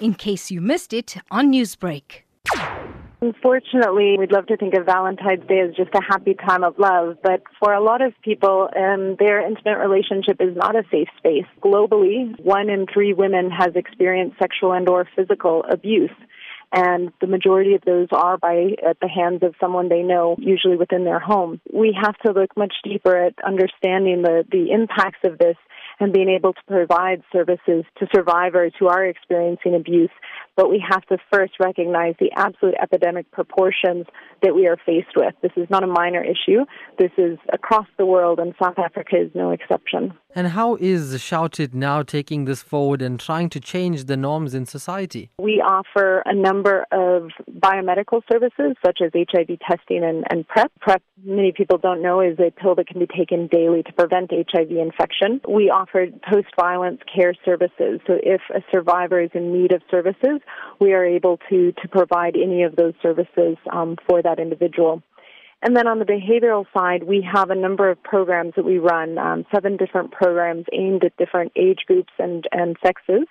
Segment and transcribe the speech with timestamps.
[0.00, 2.22] in case you missed it on Newsbreak.
[3.20, 7.16] Unfortunately, we'd love to think of Valentine's Day as just a happy time of love,
[7.22, 11.46] but for a lot of people, um, their intimate relationship is not a safe space.
[11.62, 16.10] Globally, one in three women has experienced sexual and or physical abuse.
[16.70, 20.76] And the majority of those are by at the hands of someone they know, usually
[20.76, 21.60] within their home.
[21.72, 25.56] We have to look much deeper at understanding the, the impacts of this
[26.00, 30.10] and being able to provide services to survivors who are experiencing abuse.
[30.56, 34.06] But we have to first recognize the absolute epidemic proportions
[34.42, 35.34] that we are faced with.
[35.42, 36.64] This is not a minor issue.
[36.98, 40.12] This is across the world, and South Africa is no exception.
[40.36, 45.30] And how is Shout-It-Now taking this forward and trying to change the norms in society?
[45.38, 50.72] We offer a number of biomedical services, such as HIV testing and, and PrEP.
[50.80, 54.30] PrEP, many people don't know, is a pill that can be taken daily to prevent
[54.32, 55.40] HIV infection.
[55.48, 58.00] We offer post violence care services.
[58.06, 60.40] So if a survivor is in need of services,
[60.80, 65.02] we are able to, to provide any of those services um, for that individual.
[65.64, 69.16] And then on the behavioral side, we have a number of programs that we run,
[69.16, 73.26] um, seven different programs aimed at different age groups and, and sexes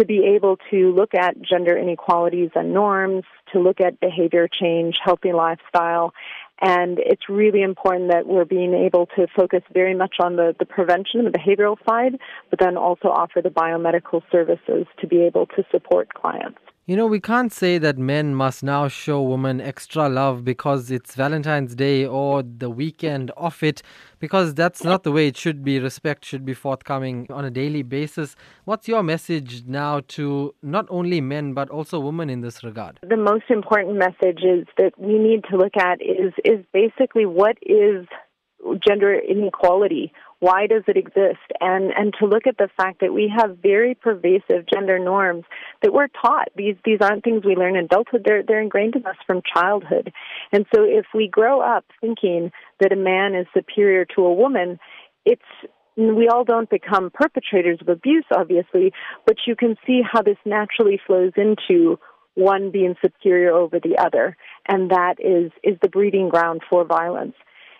[0.00, 4.96] to be able to look at gender inequalities and norms, to look at behavior change,
[5.04, 6.14] healthy lifestyle,
[6.60, 10.64] and it's really important that we're being able to focus very much on the, the
[10.64, 12.18] prevention, the behavioral side,
[12.50, 16.58] but then also offer the biomedical services to be able to support clients.
[16.86, 21.14] You know, we can't say that men must now show women extra love because it's
[21.14, 23.82] Valentine's Day or the weekend off it,
[24.18, 25.78] because that's not the way it should be.
[25.80, 28.36] Respect should be forthcoming on a daily basis.
[28.66, 33.00] What's your message now to not only men but also women in this regard?
[33.00, 37.56] The most important message is that we need to look at is is basically what
[37.62, 38.06] is
[38.86, 40.12] gender inequality
[40.44, 41.46] why does it exist?
[41.58, 45.44] And, and to look at the fact that we have very pervasive gender norms
[45.82, 46.48] that we're taught.
[46.54, 48.24] These, these aren't things we learn in adulthood.
[48.26, 50.12] They're, they're ingrained in us from childhood.
[50.52, 52.50] And so if we grow up thinking
[52.80, 54.78] that a man is superior to a woman,
[55.24, 55.40] it's,
[55.96, 58.92] we all don't become perpetrators of abuse, obviously,
[59.26, 61.98] but you can see how this naturally flows into
[62.34, 67.36] one being superior over the other, and that is is the breeding ground for violence.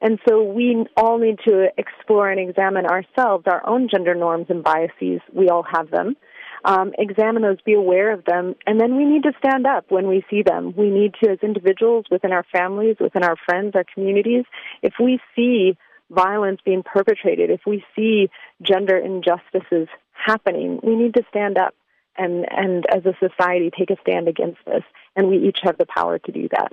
[0.00, 4.62] And so we all need to explore and examine ourselves, our own gender norms and
[4.62, 5.20] biases.
[5.32, 6.16] We all have them.
[6.64, 10.08] Um, examine those, be aware of them, and then we need to stand up when
[10.08, 10.74] we see them.
[10.76, 14.44] We need to, as individuals, within our families, within our friends, our communities,
[14.82, 15.76] if we see
[16.10, 18.30] violence being perpetrated, if we see
[18.62, 21.74] gender injustices happening, we need to stand up
[22.16, 24.82] and, and as a society take a stand against this.
[25.14, 26.72] And we each have the power to do that.